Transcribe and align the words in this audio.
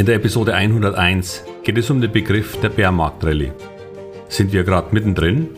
In 0.00 0.06
der 0.06 0.14
Episode 0.14 0.54
101 0.54 1.44
geht 1.62 1.76
es 1.76 1.90
um 1.90 2.00
den 2.00 2.10
Begriff 2.10 2.58
der 2.62 2.70
Bärmarktrallye. 2.70 3.52
Sind 4.30 4.50
wir 4.50 4.64
gerade 4.64 4.94
mittendrin? 4.94 5.50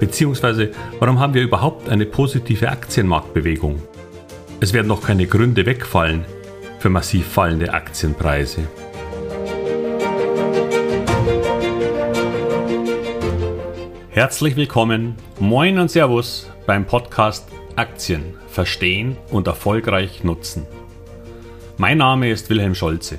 Beziehungsweise, 0.00 0.70
warum 0.98 1.20
haben 1.20 1.34
wir 1.34 1.42
überhaupt 1.42 1.90
eine 1.90 2.06
positive 2.06 2.70
Aktienmarktbewegung? 2.70 3.82
Es 4.60 4.72
werden 4.72 4.86
noch 4.86 5.02
keine 5.02 5.26
Gründe 5.26 5.66
wegfallen 5.66 6.24
für 6.78 6.88
massiv 6.88 7.26
fallende 7.26 7.74
Aktienpreise. 7.74 8.62
Herzlich 14.08 14.56
willkommen, 14.56 15.16
moin 15.38 15.78
und 15.78 15.90
Servus 15.90 16.50
beim 16.64 16.86
Podcast 16.86 17.46
Aktien 17.76 18.36
verstehen 18.48 19.18
und 19.30 19.48
erfolgreich 19.48 20.24
nutzen. 20.24 20.66
Mein 21.76 21.98
Name 21.98 22.30
ist 22.30 22.48
Wilhelm 22.48 22.74
Scholze. 22.74 23.18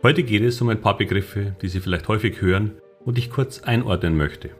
Heute 0.00 0.22
geht 0.22 0.42
es 0.42 0.60
um 0.60 0.68
ein 0.68 0.80
paar 0.80 0.96
Begriffe, 0.96 1.56
die 1.60 1.66
Sie 1.66 1.80
vielleicht 1.80 2.06
häufig 2.06 2.40
hören 2.40 2.80
und 3.04 3.18
ich 3.18 3.30
kurz 3.30 3.64
einordnen 3.64 4.16
möchte. 4.16 4.50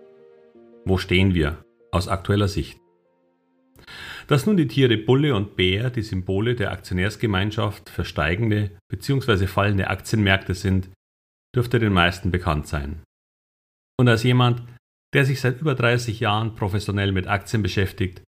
Wo 0.84 0.98
stehen 0.98 1.32
wir 1.32 1.64
aus 1.92 2.08
aktueller 2.08 2.48
Sicht? 2.48 2.80
Dass 4.26 4.46
nun 4.46 4.56
die 4.56 4.66
Tiere 4.66 4.96
Bulle 4.96 5.36
und 5.36 5.54
Bär 5.54 5.90
die 5.90 6.02
Symbole 6.02 6.56
der 6.56 6.72
Aktionärsgemeinschaft 6.72 7.88
für 7.88 8.04
steigende 8.04 8.72
bzw. 8.88 9.46
fallende 9.46 9.88
Aktienmärkte 9.88 10.54
sind, 10.54 10.90
dürfte 11.54 11.78
den 11.78 11.92
meisten 11.92 12.32
bekannt 12.32 12.66
sein. 12.66 13.04
Und 13.96 14.08
als 14.08 14.24
jemand, 14.24 14.64
der 15.14 15.24
sich 15.24 15.40
seit 15.40 15.60
über 15.60 15.76
30 15.76 16.18
Jahren 16.18 16.56
professionell 16.56 17.12
mit 17.12 17.28
Aktien 17.28 17.62
beschäftigt, 17.62 18.24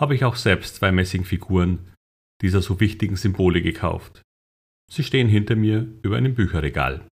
habe 0.00 0.16
ich 0.16 0.24
auch 0.24 0.34
selbst 0.34 0.74
zwei 0.74 0.90
Messingfiguren 0.90 1.92
dieser 2.42 2.60
so 2.60 2.80
wichtigen 2.80 3.14
Symbole 3.14 3.62
gekauft. 3.62 4.22
Sie 4.92 5.04
stehen 5.04 5.28
hinter 5.28 5.54
mir 5.54 5.86
über 6.02 6.16
einem 6.16 6.34
Bücherregal. 6.34 7.06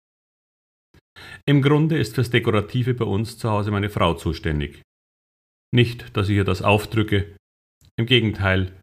Im 1.47 1.63
Grunde 1.63 1.99
ist 1.99 2.17
fürs 2.17 2.31
Dekorative 2.31 2.95
bei 2.95 3.05
uns 3.05 3.39
zu 3.39 3.49
Hause 3.51 3.71
meine 3.71 3.89
Frau 3.89 4.15
zuständig. 4.15 4.83
Nicht, 5.73 6.17
dass 6.17 6.29
ich 6.29 6.37
ihr 6.37 6.45
das 6.45 6.63
aufdrücke, 6.63 7.37
im 7.97 8.07
Gegenteil, 8.07 8.81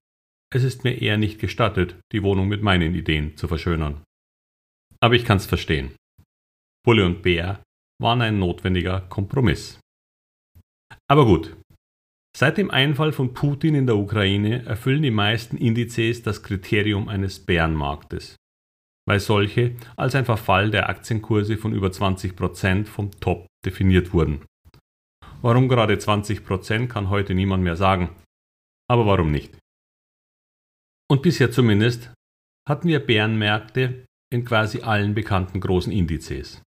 es 0.53 0.63
ist 0.63 0.83
mir 0.83 1.01
eher 1.01 1.17
nicht 1.17 1.39
gestattet, 1.39 1.97
die 2.11 2.23
Wohnung 2.23 2.47
mit 2.47 2.61
meinen 2.61 2.95
Ideen 2.95 3.35
zu 3.37 3.47
verschönern. 3.47 4.03
Aber 5.01 5.15
ich 5.15 5.25
kann's 5.25 5.45
verstehen. 5.45 5.95
Bulle 6.85 7.05
und 7.05 7.21
Bär 7.21 7.63
waren 8.01 8.21
ein 8.21 8.39
notwendiger 8.39 9.01
Kompromiss. 9.01 9.79
Aber 11.09 11.25
gut. 11.25 11.55
Seit 12.37 12.57
dem 12.57 12.69
Einfall 12.69 13.13
von 13.13 13.33
Putin 13.33 13.75
in 13.75 13.87
der 13.87 13.95
Ukraine 13.95 14.65
erfüllen 14.65 15.01
die 15.01 15.11
meisten 15.11 15.57
Indizes 15.57 16.21
das 16.21 16.43
Kriterium 16.43 17.07
eines 17.07 17.39
Bärenmarktes 17.39 18.35
weil 19.07 19.19
solche 19.19 19.75
als 19.95 20.15
ein 20.15 20.25
Verfall 20.25 20.71
der 20.71 20.89
Aktienkurse 20.89 21.57
von 21.57 21.73
über 21.73 21.87
20% 21.87 22.85
vom 22.85 23.11
Top 23.19 23.47
definiert 23.65 24.13
wurden. 24.13 24.45
Warum 25.41 25.67
gerade 25.67 25.95
20% 25.95 26.87
kann 26.87 27.09
heute 27.09 27.35
niemand 27.35 27.63
mehr 27.63 27.75
sagen. 27.75 28.15
Aber 28.89 29.05
warum 29.05 29.31
nicht? 29.31 29.57
Und 31.09 31.21
bisher 31.21 31.51
zumindest 31.51 32.11
hatten 32.67 32.87
wir 32.87 32.99
Bärenmärkte 32.99 34.05
in 34.33 34.43
quasi 34.43 34.81
allen 34.81 35.13
bekannten 35.13 35.59
großen 35.59 35.91
Indizes. 35.91 36.61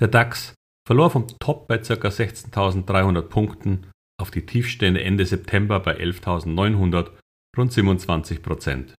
Der 0.00 0.08
DAX 0.08 0.54
verlor 0.86 1.10
vom 1.10 1.26
Top 1.40 1.66
bei 1.66 1.78
ca. 1.78 1.94
16.300 1.94 3.22
Punkten 3.22 3.90
auf 4.20 4.30
die 4.30 4.46
Tiefstände 4.46 5.02
Ende 5.02 5.26
September 5.26 5.80
bei 5.80 5.98
11.900 5.98 7.10
rund 7.56 7.72
27 7.72 8.42
Prozent 8.42 8.94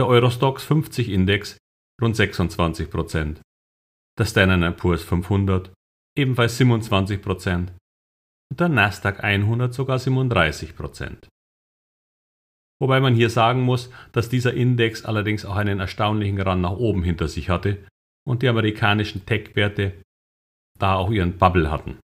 der 0.00 0.06
Eurostox 0.06 0.64
50 0.64 1.10
Index 1.10 1.58
rund 2.00 2.16
26 2.16 2.90
Prozent, 2.90 3.42
der 4.18 4.24
Standard 4.24 4.78
Poor's 4.78 5.04
500 5.04 5.74
ebenfalls 6.16 6.56
27 6.56 7.20
Prozent 7.20 7.74
und 8.50 8.60
der 8.60 8.70
Nasdaq 8.70 9.22
100 9.22 9.74
sogar 9.74 9.98
37 9.98 10.74
Prozent. 10.74 11.28
Wobei 12.80 13.00
man 13.00 13.14
hier 13.14 13.28
sagen 13.28 13.60
muss, 13.60 13.90
dass 14.12 14.30
dieser 14.30 14.54
Index 14.54 15.04
allerdings 15.04 15.44
auch 15.44 15.56
einen 15.56 15.80
erstaunlichen 15.80 16.40
Rand 16.40 16.62
nach 16.62 16.78
oben 16.78 17.02
hinter 17.02 17.28
sich 17.28 17.50
hatte 17.50 17.86
und 18.26 18.40
die 18.40 18.48
amerikanischen 18.48 19.26
Tech-Werte 19.26 20.00
da 20.78 20.94
auch 20.94 21.10
ihren 21.10 21.36
Bubble 21.36 21.70
hatten. 21.70 21.98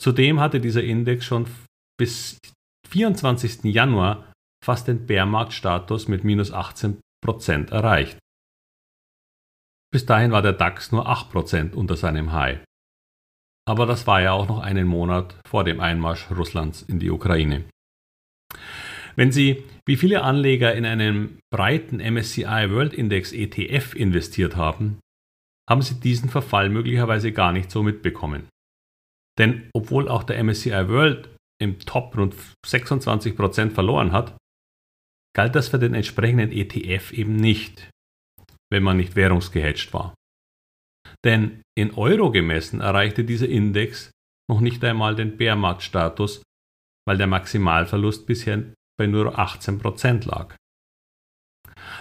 Zudem 0.00 0.38
hatte 0.38 0.60
dieser 0.60 0.84
Index 0.84 1.24
schon 1.24 1.48
bis 1.98 2.38
24. 2.88 3.64
Januar 3.64 4.32
fast 4.66 4.88
den 4.88 5.06
Bärmarktstatus 5.06 6.08
mit 6.08 6.24
minus 6.24 6.52
18% 6.52 7.70
erreicht. 7.70 8.18
Bis 9.92 10.04
dahin 10.06 10.32
war 10.32 10.42
der 10.42 10.54
DAX 10.54 10.90
nur 10.90 11.08
8% 11.08 11.72
unter 11.72 11.96
seinem 11.96 12.32
High. 12.32 12.58
Aber 13.68 13.86
das 13.86 14.08
war 14.08 14.20
ja 14.20 14.32
auch 14.32 14.48
noch 14.48 14.58
einen 14.58 14.88
Monat 14.88 15.40
vor 15.46 15.62
dem 15.62 15.78
Einmarsch 15.78 16.30
Russlands 16.32 16.82
in 16.82 16.98
die 16.98 17.10
Ukraine. 17.10 17.64
Wenn 19.14 19.30
Sie, 19.30 19.64
wie 19.86 19.96
viele 19.96 20.22
Anleger, 20.22 20.74
in 20.74 20.84
einen 20.84 21.38
breiten 21.52 21.98
MSCI 21.98 22.70
World 22.70 22.92
Index 22.92 23.32
ETF 23.32 23.94
investiert 23.94 24.56
haben, 24.56 24.98
haben 25.70 25.82
Sie 25.82 26.00
diesen 26.00 26.28
Verfall 26.28 26.70
möglicherweise 26.70 27.30
gar 27.32 27.52
nicht 27.52 27.70
so 27.70 27.84
mitbekommen. 27.84 28.48
Denn 29.38 29.70
obwohl 29.72 30.08
auch 30.08 30.24
der 30.24 30.42
MSCI 30.42 30.88
World 30.88 31.28
im 31.62 31.78
Top 31.78 32.16
rund 32.16 32.34
26% 32.66 33.70
verloren 33.70 34.10
hat, 34.10 34.36
galt 35.36 35.54
das 35.54 35.68
für 35.68 35.78
den 35.78 35.92
entsprechenden 35.92 36.50
ETF 36.50 37.12
eben 37.12 37.36
nicht, 37.36 37.90
wenn 38.72 38.82
man 38.82 38.96
nicht 38.96 39.16
währungsgehatcht 39.16 39.92
war. 39.92 40.14
Denn 41.24 41.62
in 41.76 41.92
Euro 41.94 42.30
gemessen 42.30 42.80
erreichte 42.80 43.22
dieser 43.22 43.48
Index 43.48 44.10
noch 44.50 44.60
nicht 44.60 44.82
einmal 44.82 45.14
den 45.14 45.36
Bärmarktstatus, 45.36 46.42
weil 47.06 47.18
der 47.18 47.26
Maximalverlust 47.26 48.26
bisher 48.26 48.72
bei 48.98 49.06
nur 49.06 49.38
18% 49.38 50.26
lag. 50.26 50.56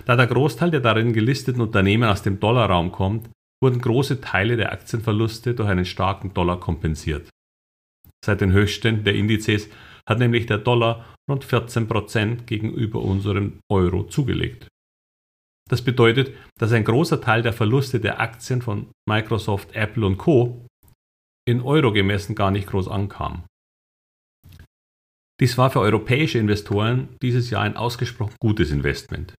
Da 0.06 0.16
der 0.16 0.28
Großteil 0.28 0.72
der 0.72 0.79
darin 0.79 1.12
gelisteten 1.12 1.62
Unternehmen 1.62 2.09
aus 2.09 2.23
dem 2.23 2.40
Dollarraum 2.40 2.91
kommt, 2.94 3.29
wurden 3.62 3.81
große 3.81 4.22
Teile 4.22 4.56
der 4.56 4.72
Aktienverluste 4.72 5.56
durch 5.56 5.69
einen 5.69 5.85
starken 5.85 6.34
Dollar 6.34 6.59
kompensiert. 6.59 7.29
Seit 8.23 8.40
den 8.40 8.53
Höchstständen 8.53 9.03
der 9.03 9.16
Indizes 9.16 9.69
hat 10.07 10.19
nämlich 10.19 10.46
der 10.46 10.59
Dollar 10.59 11.15
rund 11.30 11.44
14 11.44 11.88
Prozent 11.88 12.47
gegenüber 12.47 13.02
unserem 13.02 13.59
Euro 13.72 14.03
zugelegt. 14.03 14.68
Das 15.69 15.81
bedeutet, 15.81 16.36
dass 16.59 16.72
ein 16.72 16.84
großer 16.84 17.22
Teil 17.22 17.41
der 17.41 17.53
Verluste 17.53 18.00
der 18.00 18.19
Aktien 18.19 18.62
von 18.62 18.91
Microsoft, 19.09 19.74
Apple 19.74 20.06
und 20.06 20.18
Co. 20.18 20.68
in 21.47 21.62
Euro 21.62 21.91
gemessen 21.91 22.35
gar 22.35 22.52
nicht 22.52 22.68
groß 22.68 22.88
ankam. 22.88 23.46
Dies 25.41 25.58
war 25.58 25.69
für 25.69 25.81
europäische 25.81 26.38
Investoren 26.38 27.18
dieses 27.22 27.50
Jahr 27.50 27.64
ein 27.64 27.75
ausgesprochen 27.75 28.35
gutes 28.40 28.72
Investment. 28.72 29.34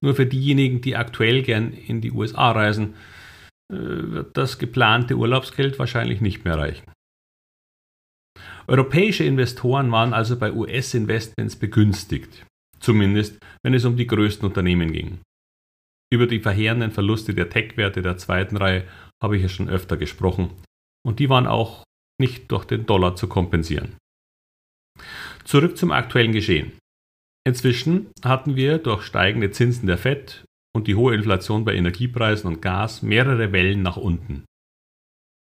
Nur 0.00 0.14
für 0.14 0.26
diejenigen, 0.26 0.80
die 0.80 0.96
aktuell 0.96 1.42
gern 1.42 1.72
in 1.72 2.00
die 2.00 2.12
USA 2.12 2.52
reisen, 2.52 2.94
äh, 3.72 3.76
wird 3.76 4.36
das 4.36 4.58
geplante 4.58 5.16
Urlaubsgeld 5.16 5.78
wahrscheinlich 5.78 6.20
nicht 6.20 6.44
mehr 6.44 6.58
reichen. 6.58 6.90
Europäische 8.66 9.24
Investoren 9.24 9.90
waren 9.90 10.12
also 10.12 10.38
bei 10.38 10.52
US-Investments 10.52 11.56
begünstigt, 11.56 12.46
zumindest 12.78 13.38
wenn 13.62 13.74
es 13.74 13.84
um 13.84 13.96
die 13.96 14.06
größten 14.06 14.46
Unternehmen 14.46 14.92
ging. 14.92 15.20
Über 16.12 16.26
die 16.26 16.40
verheerenden 16.40 16.90
Verluste 16.90 17.34
der 17.34 17.48
Tech-Werte 17.48 18.02
der 18.02 18.18
zweiten 18.18 18.56
Reihe 18.56 18.86
habe 19.22 19.36
ich 19.36 19.42
ja 19.42 19.48
schon 19.48 19.68
öfter 19.68 19.96
gesprochen 19.96 20.50
und 21.04 21.18
die 21.18 21.28
waren 21.28 21.46
auch 21.46 21.84
nicht 22.20 22.50
durch 22.52 22.64
den 22.64 22.86
Dollar 22.86 23.16
zu 23.16 23.28
kompensieren. 23.28 23.96
Zurück 25.44 25.76
zum 25.76 25.90
aktuellen 25.90 26.32
Geschehen. 26.32 26.72
Inzwischen 27.44 28.08
hatten 28.22 28.54
wir 28.54 28.78
durch 28.78 29.02
steigende 29.02 29.50
Zinsen 29.50 29.86
der 29.86 29.98
Fed 29.98 30.44
und 30.74 30.86
die 30.86 30.94
hohe 30.94 31.14
Inflation 31.14 31.64
bei 31.64 31.74
Energiepreisen 31.74 32.46
und 32.46 32.62
Gas 32.62 33.02
mehrere 33.02 33.52
Wellen 33.52 33.82
nach 33.82 33.96
unten. 33.96 34.44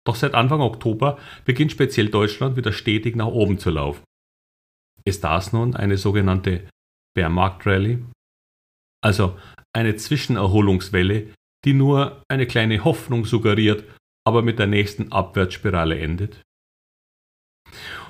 Doch 0.05 0.15
seit 0.15 0.33
Anfang 0.33 0.61
Oktober 0.61 1.17
beginnt 1.45 1.71
speziell 1.71 2.09
Deutschland 2.09 2.55
wieder 2.57 2.73
stetig 2.73 3.15
nach 3.15 3.27
oben 3.27 3.57
zu 3.57 3.69
laufen. 3.69 4.03
Ist 5.05 5.23
das 5.23 5.53
nun 5.53 5.75
eine 5.75 5.97
sogenannte 5.97 6.67
Bear 7.15 7.29
Market 7.29 7.65
Rally? 7.65 8.05
Also 9.01 9.37
eine 9.75 9.95
Zwischenerholungswelle, 9.95 11.33
die 11.65 11.73
nur 11.73 12.21
eine 12.29 12.47
kleine 12.47 12.83
Hoffnung 12.83 13.25
suggeriert 13.25 13.85
aber 14.25 14.41
mit 14.41 14.59
der 14.59 14.67
nächsten 14.67 15.11
Abwärtsspirale 15.11 15.99
endet? 15.99 16.41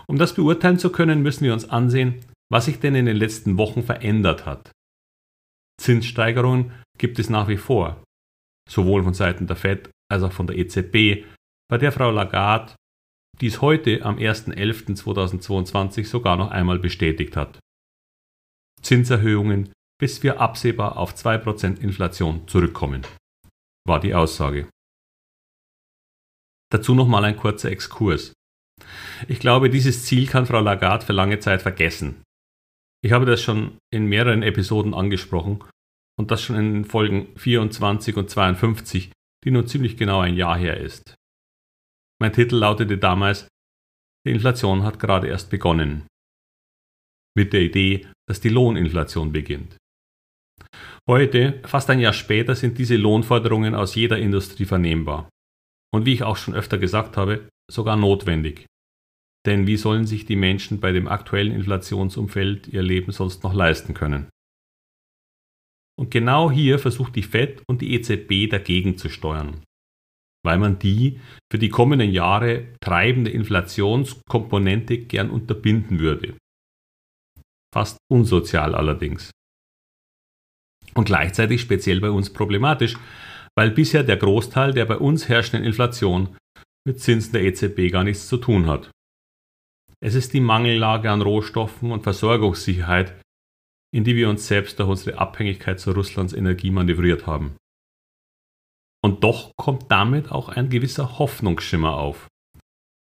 Um 0.08 0.18
das 0.18 0.36
beurteilen 0.36 0.78
zu 0.78 0.92
können, 0.92 1.22
müssen 1.22 1.46
wir 1.46 1.54
uns 1.54 1.70
ansehen, 1.70 2.26
was 2.52 2.66
sich 2.66 2.80
denn 2.80 2.96
in 2.96 3.06
den 3.06 3.18
letzten 3.18 3.58
Wochen 3.58 3.84
verändert 3.84 4.46
hat. 4.46 4.72
Zinssteigerungen 5.82 6.72
gibt 6.98 7.20
es 7.20 7.30
nach 7.30 7.48
wie 7.48 7.58
vor, 7.58 8.04
sowohl 8.70 9.04
von 9.04 9.14
Seiten 9.14 9.48
der 9.48 9.56
Fed 9.56 9.90
als 10.12 10.24
auch 10.24 10.32
von 10.32 10.48
der 10.48 10.58
EZB, 10.58 11.26
bei 11.70 11.78
der 11.78 11.92
Frau 11.92 12.12
Lagarde 12.12 12.76
dies 13.42 13.62
heute 13.62 14.04
am 14.04 14.18
1.11.2022 14.18 16.06
sogar 16.06 16.38
noch 16.38 16.52
einmal 16.52 16.80
bestätigt 16.80 17.36
hat. 17.36 17.60
Zinserhöhungen, 18.82 19.72
bis 20.00 20.24
wir 20.24 20.40
absehbar 20.40 20.98
auf 20.98 21.14
2% 21.16 21.80
Inflation 21.80 22.48
zurückkommen, 22.48 23.08
war 23.88 24.00
die 24.00 24.14
Aussage. 24.14 24.70
Dazu 26.72 26.96
nochmal 26.96 27.26
ein 27.26 27.38
kurzer 27.38 27.72
Exkurs. 27.72 28.34
Ich 29.28 29.40
glaube, 29.40 29.70
dieses 29.70 30.06
Ziel 30.06 30.28
kann 30.28 30.46
Frau 30.46 30.60
Lagarde 30.60 31.06
für 31.06 31.14
lange 31.14 31.40
Zeit 31.40 31.62
vergessen. 31.62 32.24
Ich 33.04 33.12
habe 33.12 33.26
das 33.26 33.42
schon 33.42 33.78
in 33.94 34.08
mehreren 34.08 34.44
Episoden 34.44 34.94
angesprochen 34.94 35.64
und 36.18 36.32
das 36.32 36.42
schon 36.42 36.56
in 36.56 36.86
Folgen 36.86 37.36
24 37.38 38.16
und 38.18 38.30
52, 38.30 39.12
die 39.44 39.52
nun 39.52 39.68
ziemlich 39.68 39.98
genau 39.98 40.20
ein 40.20 40.36
Jahr 40.36 40.58
her 40.58 40.78
ist. 40.78 41.16
Mein 42.24 42.32
Titel 42.32 42.56
lautete 42.56 42.98
damals 42.98 43.50
Die 44.26 44.32
Inflation 44.32 44.84
hat 44.84 44.98
gerade 44.98 45.28
erst 45.28 45.50
begonnen. 45.50 46.08
Mit 47.36 47.52
der 47.52 47.60
Idee, 47.60 48.08
dass 48.30 48.40
die 48.40 48.48
Lohninflation 48.48 49.34
beginnt. 49.34 49.76
Heute, 51.06 51.60
fast 51.66 51.90
ein 51.90 52.00
Jahr 52.00 52.14
später, 52.14 52.56
sind 52.56 52.78
diese 52.78 52.96
Lohnforderungen 52.96 53.76
aus 53.76 53.96
jeder 53.96 54.20
Industrie 54.20 54.64
vernehmbar. 54.64 55.28
Und 55.94 56.06
wie 56.06 56.14
ich 56.14 56.24
auch 56.24 56.38
schon 56.38 56.54
öfter 56.54 56.78
gesagt 56.78 57.18
habe, 57.18 57.50
sogar 57.70 57.98
notwendig. 57.98 58.68
Denn 59.46 59.68
wie 59.68 59.76
sollen 59.76 60.08
sich 60.08 60.26
die 60.26 60.38
Menschen 60.38 60.80
bei 60.80 60.94
dem 60.94 61.10
aktuellen 61.10 61.52
Inflationsumfeld 61.52 62.70
ihr 62.70 62.84
Leben 62.84 63.12
sonst 63.12 63.44
noch 63.44 63.54
leisten 63.54 63.94
können? 63.94 64.30
Und 66.00 66.10
genau 66.10 66.50
hier 66.50 66.80
versucht 66.80 67.18
die 67.18 67.24
Fed 67.24 67.62
und 67.68 67.82
die 67.82 67.94
EZB 67.96 68.50
dagegen 68.50 68.98
zu 68.98 69.10
steuern 69.10 69.62
weil 70.46 70.58
man 70.58 70.80
die 70.80 71.20
für 71.52 71.58
die 71.58 71.70
kommenden 71.70 72.12
Jahre 72.12 72.74
treibende 72.82 73.32
Inflationskomponente 73.32 74.98
gern 75.00 75.30
unterbinden 75.30 76.00
würde. 76.00 76.36
Fast 77.74 77.98
unsozial 78.12 78.76
allerdings. 78.76 79.32
Und 80.94 81.06
gleichzeitig 81.06 81.62
speziell 81.62 82.02
bei 82.02 82.12
uns 82.12 82.32
problematisch, 82.32 82.98
weil 83.58 83.72
bisher 83.72 84.04
der 84.04 84.18
Großteil 84.18 84.74
der 84.74 84.86
bei 84.86 84.98
uns 84.98 85.30
herrschenden 85.30 85.66
Inflation 85.66 86.36
mit 86.86 87.00
Zinsen 87.00 87.34
der 87.34 87.44
EZB 87.44 87.92
gar 87.92 88.04
nichts 88.04 88.28
zu 88.28 88.38
tun 88.38 88.68
hat. 88.68 88.92
Es 90.02 90.16
ist 90.16 90.34
die 90.34 90.42
Mangellage 90.42 91.10
an 91.10 91.22
Rohstoffen 91.22 91.92
und 91.92 92.04
Versorgungssicherheit, 92.04 93.20
in 93.94 94.04
die 94.04 94.16
wir 94.16 94.30
uns 94.30 94.48
selbst 94.48 94.78
durch 94.80 94.90
unsere 94.90 95.18
Abhängigkeit 95.18 95.80
zu 95.80 95.92
Russlands 95.92 96.34
Energie 96.34 96.72
manövriert 96.72 97.26
haben. 97.26 97.56
Und 99.04 99.24
doch 99.24 99.52
kommt 99.58 99.92
damit 99.92 100.32
auch 100.32 100.50
ein 100.50 100.70
gewisser 100.70 101.20
Hoffnungsschimmer 101.20 101.98
auf. 101.98 102.30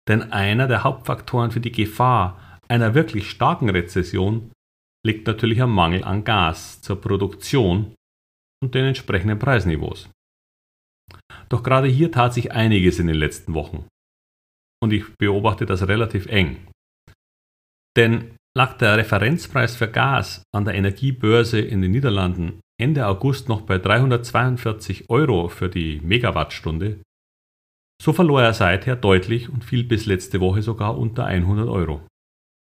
Denn 0.07 0.31
einer 0.31 0.68
der 0.68 0.83
Hauptfaktoren 0.83 1.51
für 1.51 1.62
die 1.62 1.71
Gefahr 1.71 2.59
einer 2.68 2.94
wirklich 2.94 3.30
starken 3.30 3.69
Rezession 3.69 4.51
liegt 5.06 5.27
natürlich 5.27 5.62
am 5.62 5.74
Mangel 5.74 6.03
an 6.03 6.24
Gas 6.24 6.81
zur 6.81 7.00
Produktion 7.00 7.95
und 8.62 8.75
den 8.75 8.86
entsprechenden 8.86 9.39
Preisniveaus. 9.39 10.09
Doch 11.50 11.63
gerade 11.63 11.88
hier 11.88 12.12
tat 12.12 12.33
sich 12.33 12.51
einiges 12.51 13.00
in 13.00 13.07
den 13.07 13.15
letzten 13.15 13.53
Wochen. 13.53 13.88
Und 14.81 14.91
ich 14.91 15.06
beobachte 15.18 15.65
das 15.65 15.88
relativ 15.88 16.25
eng. 16.25 16.68
Denn 17.95 18.36
lag 18.57 18.77
der 18.77 18.97
Referenzpreis 18.97 19.75
für 19.75 19.89
Gas 19.89 20.43
an 20.53 20.65
der 20.65 20.75
Energiebörse 20.75 21.59
in 21.59 21.81
den 21.81 21.91
Niederlanden 21.91 22.61
Ende 22.77 23.07
August 23.07 23.47
noch 23.47 23.61
bei 23.61 23.77
342 23.77 25.09
Euro 25.09 25.47
für 25.47 25.69
die 25.69 26.01
Megawattstunde, 26.01 27.01
so 28.01 28.11
verlor 28.11 28.41
er 28.41 28.53
seither 28.53 28.95
deutlich 28.95 29.49
und 29.49 29.63
fiel 29.63 29.83
bis 29.85 30.05
letzte 30.05 30.41
Woche 30.41 30.61
sogar 30.61 30.97
unter 30.97 31.25
100 31.25 31.69
Euro. 31.69 32.01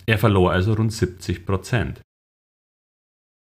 Er 0.06 0.18
verlor 0.18 0.52
also 0.52 0.74
rund 0.74 0.94
70 0.94 1.46
Prozent. 1.46 2.02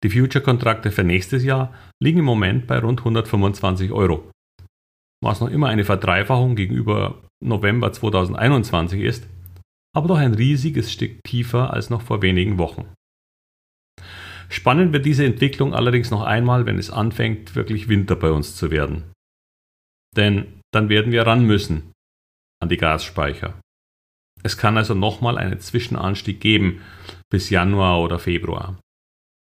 Die 0.02 0.10
Future-Kontrakte 0.10 0.90
für 0.90 1.04
nächstes 1.04 1.44
Jahr 1.44 1.72
liegen 2.02 2.18
im 2.18 2.24
Moment 2.24 2.66
bei 2.66 2.78
rund 2.78 3.00
125 3.00 3.92
Euro, 3.92 4.30
was 5.22 5.40
noch 5.40 5.48
immer 5.48 5.68
eine 5.68 5.84
Verdreifachung 5.84 6.56
gegenüber 6.56 7.22
November 7.42 7.92
2021 7.92 9.02
ist, 9.02 9.28
aber 9.96 10.08
doch 10.08 10.18
ein 10.18 10.34
riesiges 10.34 10.92
Stück 10.92 11.24
tiefer 11.24 11.72
als 11.72 11.88
noch 11.88 12.02
vor 12.02 12.20
wenigen 12.20 12.58
Wochen. 12.58 12.92
Spannend 14.50 14.92
wird 14.92 15.06
diese 15.06 15.24
Entwicklung 15.24 15.74
allerdings 15.74 16.10
noch 16.10 16.20
einmal, 16.20 16.66
wenn 16.66 16.78
es 16.78 16.90
anfängt, 16.90 17.54
wirklich 17.54 17.88
Winter 17.88 18.14
bei 18.14 18.30
uns 18.30 18.56
zu 18.56 18.70
werden. 18.70 19.04
Denn 20.14 20.60
dann 20.70 20.90
werden 20.90 21.12
wir 21.12 21.26
ran 21.26 21.46
müssen 21.46 21.92
an 22.60 22.68
die 22.68 22.76
Gasspeicher. 22.76 23.58
Es 24.42 24.58
kann 24.58 24.76
also 24.76 24.92
nochmal 24.92 25.38
einen 25.38 25.60
Zwischenanstieg 25.60 26.42
geben 26.42 26.82
bis 27.30 27.48
Januar 27.48 28.02
oder 28.02 28.18
Februar. 28.18 28.78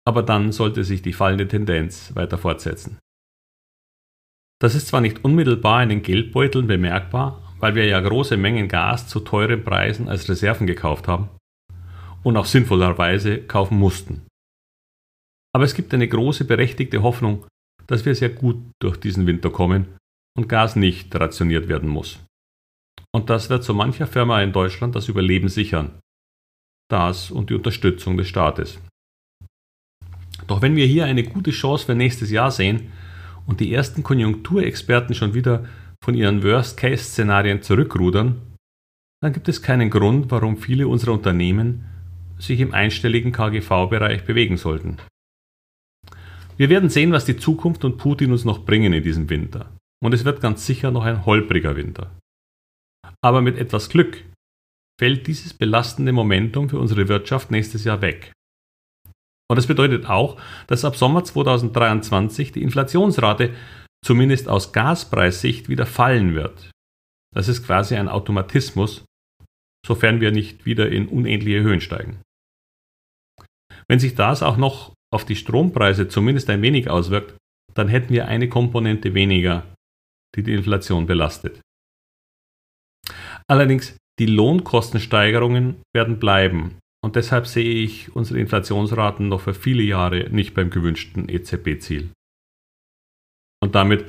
Aber 0.05 0.25
dann 0.25 0.51
sollte 0.51 0.83
sich 0.83 1.03
die 1.03 1.13
fallende 1.13 1.47
Tendenz 1.47 2.17
weiter 2.17 2.37
fortsetzen. 2.37 2.99
Das 4.61 4.75
ist 4.75 4.89
zwar 4.89 5.03
nicht 5.03 5.25
unmittelbar 5.25 5.85
in 5.85 5.89
den 5.89 6.03
Geldbeuteln 6.03 6.67
bemerkbar, 6.67 7.42
weil 7.63 7.77
wir 7.77 7.87
ja 7.87 8.01
große 8.01 8.37
Mengen 8.37 8.67
Gas 8.67 9.07
zu 9.07 9.21
teuren 9.21 9.63
Preisen 9.63 10.09
als 10.09 10.29
Reserven 10.29 10.67
gekauft 10.67 11.07
haben 11.07 11.29
und 12.25 12.37
auch 12.37 12.47
sinnvollerweise 12.47 13.39
kaufen 13.39 13.79
mussten. 13.79 14.27
Aber 15.55 15.65
es 15.65 15.75
gibt 15.75 15.95
eine 15.95 16.09
große 16.09 16.45
berechtigte 16.45 17.03
Hoffnung, 17.03 17.47
dass 17.87 18.05
wir 18.05 18.17
sehr 18.17 18.31
gut 18.31 18.57
durch 18.83 18.97
diesen 18.97 19.29
Winter 19.29 19.51
kommen 19.51 19.87
und 20.37 20.49
Gas 20.49 20.75
nicht 20.75 21.15
rationiert 21.15 21.69
werden 21.69 21.89
muss. 21.89 22.19
Und 23.15 23.31
das 23.31 23.49
wird 23.49 23.63
so 23.63 23.75
mancher 23.75 24.09
Firma 24.09 24.43
in 24.43 24.53
Deutschland 24.53 24.97
das 24.97 25.09
Überleben 25.09 25.49
sichern. 25.49 26.01
Das 26.91 27.31
und 27.31 27.51
die 27.51 27.55
Unterstützung 27.55 28.17
des 28.17 28.29
Staates. 28.29 28.81
Doch 30.49 30.63
wenn 30.63 30.75
wir 30.75 30.87
hier 30.87 31.05
eine 31.05 31.23
gute 31.23 31.53
Chance 31.53 31.87
für 31.87 31.95
nächstes 31.95 32.31
Jahr 32.31 32.51
sehen 32.51 32.91
und 33.47 33.61
die 33.61 33.73
ersten 33.73 34.03
Konjunkturexperten 34.03 35.15
schon 35.15 35.35
wieder 35.35 35.69
von 36.03 36.15
ihren 36.15 36.43
Worst-Case-Szenarien 36.43 37.63
zurückrudern, 37.63 38.43
dann 39.23 39.33
gibt 39.33 39.49
es 39.49 39.63
keinen 39.63 39.89
Grund, 39.89 40.31
warum 40.33 40.57
viele 40.57 40.89
unserer 40.89 41.13
Unternehmen 41.13 41.85
sich 42.39 42.59
im 42.59 42.75
einstelligen 42.75 43.31
KGV-Bereich 43.31 44.25
bewegen 44.25 44.57
sollten. 44.57 44.97
Wir 46.57 46.69
werden 46.69 46.91
sehen, 46.91 47.13
was 47.13 47.25
die 47.25 47.37
Zukunft 47.37 47.85
und 47.85 47.99
Putin 47.99 48.33
uns 48.33 48.45
noch 48.45 48.65
bringen 48.65 48.93
in 48.93 49.03
diesem 49.03 49.31
Winter. 49.31 49.71
Und 50.03 50.13
es 50.13 50.25
wird 50.25 50.41
ganz 50.41 50.67
sicher 50.67 50.91
noch 50.91 51.05
ein 51.05 51.25
holpriger 51.25 51.77
Winter. 51.77 52.11
Aber 53.25 53.41
mit 53.41 53.57
etwas 53.57 53.89
Glück 53.89 54.25
fällt 55.01 55.29
dieses 55.29 55.55
belastende 55.55 56.13
Momentum 56.13 56.69
für 56.69 56.81
unsere 56.81 57.09
Wirtschaft 57.09 57.53
nächstes 57.53 57.85
Jahr 57.85 58.03
weg. 58.03 58.33
Und 59.49 59.57
das 59.57 59.69
bedeutet 59.69 60.07
auch, 60.07 60.41
dass 60.67 60.85
ab 60.85 60.97
Sommer 60.97 61.23
2023 61.23 62.53
die 62.53 62.63
Inflationsrate 62.63 63.51
zumindest 64.05 64.49
aus 64.49 64.73
Gaspreissicht 64.73 65.69
wieder 65.69 65.87
fallen 65.87 66.35
wird. 66.35 66.71
Das 67.35 67.49
ist 67.49 67.65
quasi 67.65 67.97
ein 67.97 68.09
Automatismus, 68.09 69.05
sofern 69.87 70.21
wir 70.21 70.33
nicht 70.33 70.67
wieder 70.67 70.91
in 70.91 71.09
unendliche 71.09 71.63
Höhen 71.63 71.81
steigen. 71.81 72.21
Wenn 73.89 73.99
sich 73.99 74.15
das 74.15 74.43
auch 74.43 74.57
noch 74.57 74.93
auf 75.13 75.25
die 75.25 75.37
Strompreise 75.37 76.09
zumindest 76.09 76.51
ein 76.51 76.63
wenig 76.63 76.89
auswirkt, 76.89 77.37
dann 77.75 77.89
hätten 77.89 78.13
wir 78.13 78.29
eine 78.29 78.49
Komponente 78.49 79.15
weniger, 79.15 79.75
die 80.37 80.43
die 80.43 80.55
Inflation 80.55 81.07
belastet. 81.07 81.61
Allerdings, 83.49 83.97
die 84.19 84.27
Lohnkostensteigerungen 84.27 85.83
werden 85.95 86.19
bleiben 86.19 86.79
und 87.05 87.17
deshalb 87.17 87.47
sehe 87.47 87.75
ich 87.75 88.15
unsere 88.15 88.41
Inflationsraten 88.41 89.29
noch 89.29 89.41
für 89.41 89.55
viele 89.55 89.83
Jahre 89.83 90.29
nicht 90.31 90.55
beim 90.55 90.71
gewünschten 90.71 91.29
EZB-Ziel. 91.29 92.11
Und 93.63 93.75
damit 93.75 94.05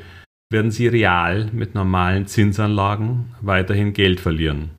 werden 0.51 0.71
sie 0.71 0.87
real 0.87 1.49
mit 1.51 1.75
normalen 1.75 2.25
Zinsanlagen 2.25 3.35
weiterhin 3.41 3.93
Geld 3.93 4.19
verlieren. 4.19 4.75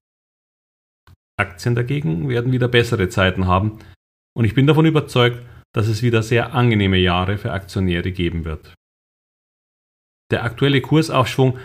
Aktien 1.38 1.74
dagegen 1.74 2.28
werden 2.28 2.52
wieder 2.52 2.68
bessere 2.68 3.08
Zeiten 3.08 3.46
haben 3.46 3.78
und 4.36 4.44
ich 4.44 4.54
bin 4.54 4.66
davon 4.66 4.86
überzeugt, 4.86 5.44
dass 5.74 5.88
es 5.88 6.02
wieder 6.02 6.22
sehr 6.22 6.54
angenehme 6.54 6.96
Jahre 6.98 7.38
für 7.38 7.52
Aktionäre 7.52 8.12
geben 8.12 8.44
wird. 8.44 8.74
Der 10.30 10.44
aktuelle 10.44 10.80
Kursaufschwung 10.80 11.58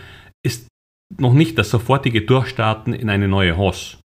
ist 0.44 0.68
noch 1.16 1.32
nicht 1.32 1.58
das 1.58 1.70
sofortige 1.70 2.22
Durchstarten 2.22 2.92
in 2.92 3.10
eine 3.10 3.28
neue 3.28 3.56
Hoss, 3.56 4.00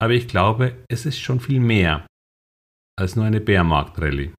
aber 0.00 0.12
ich 0.12 0.28
glaube, 0.28 0.76
es 0.88 1.06
ist 1.06 1.20
schon 1.20 1.40
viel 1.40 1.60
mehr 1.60 2.06
als 2.98 3.16
nur 3.16 3.24
eine 3.24 3.40
Bärmarktrallye. 3.40 4.32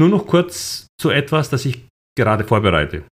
Nur 0.00 0.08
noch 0.08 0.26
kurz 0.26 0.86
zu 0.98 1.10
etwas, 1.10 1.50
das 1.50 1.66
ich 1.66 1.86
gerade 2.16 2.44
vorbereite. 2.44 3.04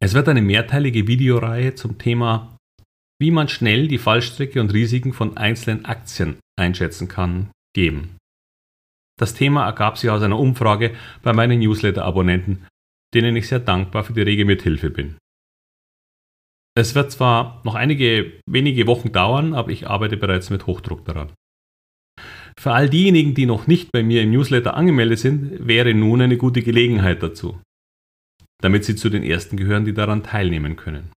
Es 0.00 0.14
wird 0.14 0.28
eine 0.28 0.42
mehrteilige 0.42 1.06
Videoreihe 1.06 1.76
zum 1.76 1.96
Thema, 1.96 2.58
wie 3.20 3.30
man 3.30 3.48
schnell 3.48 3.86
die 3.86 3.98
Fallstricke 3.98 4.60
und 4.60 4.72
Risiken 4.72 5.12
von 5.12 5.36
einzelnen 5.36 5.84
Aktien 5.84 6.38
einschätzen 6.58 7.06
kann, 7.06 7.52
geben. 7.72 8.16
Das 9.16 9.34
Thema 9.34 9.64
ergab 9.64 9.96
sich 9.96 10.10
aus 10.10 10.22
einer 10.22 10.40
Umfrage 10.40 10.96
bei 11.22 11.32
meinen 11.32 11.60
Newsletter-Abonnenten, 11.60 12.66
denen 13.14 13.36
ich 13.36 13.46
sehr 13.46 13.60
dankbar 13.60 14.02
für 14.02 14.12
die 14.12 14.22
rege 14.22 14.44
Mithilfe 14.44 14.90
bin. 14.90 15.18
Es 16.76 16.96
wird 16.96 17.12
zwar 17.12 17.62
noch 17.64 17.76
einige 17.76 18.40
wenige 18.44 18.88
Wochen 18.88 19.12
dauern, 19.12 19.54
aber 19.54 19.70
ich 19.70 19.86
arbeite 19.86 20.16
bereits 20.16 20.50
mit 20.50 20.66
Hochdruck 20.66 21.04
daran. 21.04 21.32
Für 22.58 22.72
all 22.72 22.88
diejenigen, 22.88 23.34
die 23.34 23.46
noch 23.46 23.66
nicht 23.66 23.92
bei 23.92 24.02
mir 24.02 24.22
im 24.22 24.30
Newsletter 24.30 24.74
angemeldet 24.74 25.18
sind, 25.18 25.66
wäre 25.66 25.92
nun 25.94 26.22
eine 26.22 26.36
gute 26.36 26.62
Gelegenheit 26.62 27.22
dazu, 27.22 27.60
damit 28.62 28.84
sie 28.84 28.96
zu 28.96 29.10
den 29.10 29.22
ersten 29.22 29.56
gehören, 29.56 29.84
die 29.84 29.94
daran 29.94 30.22
teilnehmen 30.22 30.76
können. 30.76 31.12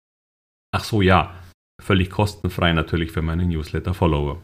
Ach 0.74 0.84
so 0.84 1.02
ja, 1.02 1.34
völlig 1.80 2.10
kostenfrei 2.10 2.72
natürlich 2.72 3.12
für 3.12 3.22
meine 3.22 3.44
Newsletter-Follower. 3.44 4.42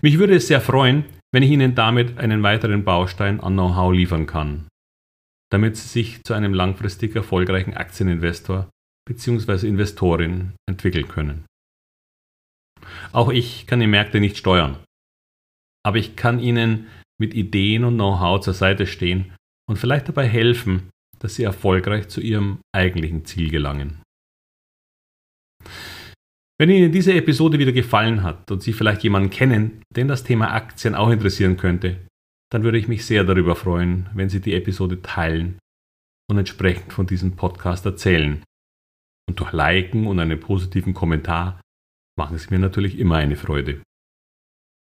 Mich 0.00 0.18
würde 0.18 0.36
es 0.36 0.46
sehr 0.46 0.60
freuen, 0.60 1.04
wenn 1.32 1.42
ich 1.42 1.50
Ihnen 1.50 1.74
damit 1.74 2.18
einen 2.18 2.42
weiteren 2.42 2.84
Baustein 2.84 3.40
an 3.40 3.54
Know-how 3.54 3.92
liefern 3.92 4.26
kann, 4.26 4.68
damit 5.50 5.76
Sie 5.76 5.88
sich 5.88 6.22
zu 6.24 6.34
einem 6.34 6.54
langfristig 6.54 7.14
erfolgreichen 7.16 7.74
Aktieninvestor 7.74 8.70
bzw. 9.08 9.66
Investorin 9.66 10.52
entwickeln 10.68 11.08
können. 11.08 11.44
Auch 13.12 13.30
ich 13.30 13.66
kann 13.66 13.80
die 13.80 13.86
Märkte 13.86 14.20
nicht 14.20 14.36
steuern, 14.36 14.78
aber 15.88 15.96
ich 15.96 16.16
kann 16.16 16.38
Ihnen 16.38 16.86
mit 17.18 17.32
Ideen 17.32 17.82
und 17.84 17.94
Know-how 17.94 18.40
zur 18.40 18.52
Seite 18.52 18.86
stehen 18.86 19.34
und 19.66 19.78
vielleicht 19.78 20.06
dabei 20.06 20.28
helfen, 20.28 20.90
dass 21.18 21.34
Sie 21.34 21.44
erfolgreich 21.44 22.08
zu 22.08 22.20
Ihrem 22.20 22.58
eigentlichen 22.76 23.24
Ziel 23.24 23.50
gelangen. 23.50 24.02
Wenn 26.60 26.68
Ihnen 26.68 26.92
diese 26.92 27.14
Episode 27.14 27.58
wieder 27.58 27.72
gefallen 27.72 28.22
hat 28.22 28.50
und 28.50 28.62
Sie 28.62 28.74
vielleicht 28.74 29.02
jemanden 29.02 29.30
kennen, 29.30 29.82
den 29.88 30.08
das 30.08 30.24
Thema 30.24 30.52
Aktien 30.52 30.94
auch 30.94 31.08
interessieren 31.08 31.56
könnte, 31.56 32.06
dann 32.52 32.64
würde 32.64 32.76
ich 32.76 32.86
mich 32.86 33.06
sehr 33.06 33.24
darüber 33.24 33.56
freuen, 33.56 34.10
wenn 34.12 34.28
Sie 34.28 34.42
die 34.42 34.52
Episode 34.52 35.00
teilen 35.00 35.58
und 36.30 36.36
entsprechend 36.36 36.92
von 36.92 37.06
diesem 37.06 37.34
Podcast 37.34 37.86
erzählen. 37.86 38.44
Und 39.26 39.40
durch 39.40 39.52
Liken 39.52 40.06
und 40.06 40.20
einen 40.20 40.38
positiven 40.38 40.92
Kommentar 40.92 41.62
machen 42.18 42.36
Sie 42.36 42.50
mir 42.50 42.58
natürlich 42.58 42.98
immer 42.98 43.16
eine 43.16 43.36
Freude. 43.36 43.80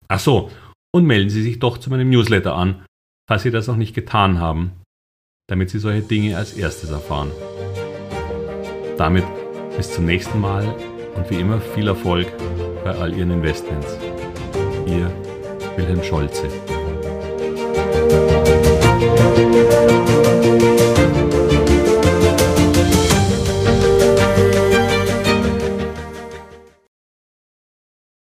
Ach 0.10 0.20
so, 0.20 0.52
und 0.92 1.06
melden 1.06 1.30
Sie 1.30 1.42
sich 1.42 1.60
doch 1.60 1.78
zu 1.78 1.90
meinem 1.90 2.10
Newsletter 2.10 2.56
an, 2.56 2.86
falls 3.28 3.44
Sie 3.44 3.52
das 3.52 3.68
noch 3.68 3.78
nicht 3.78 3.94
getan 3.94 4.40
haben, 4.40 4.72
damit 5.48 5.70
Sie 5.70 5.80
solche 5.80 6.02
Dinge 6.02 6.38
als 6.38 6.54
erstes 6.54 6.92
erfahren. 6.92 7.32
Damit 8.98 9.26
bis 9.78 9.94
zum 9.94 10.06
nächsten 10.06 10.40
Mal 10.40 10.76
und 11.16 11.30
wie 11.30 11.40
immer 11.40 11.60
viel 11.62 11.88
Erfolg 11.88 12.28
bei 12.84 12.92
all 12.92 13.16
Ihren 13.16 13.32
Investments. 13.32 13.98
Ihr 14.86 15.12
Wilhelm 15.78 16.04
Scholze. 16.04 16.50